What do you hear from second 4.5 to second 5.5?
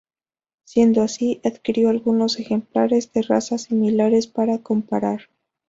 comparar.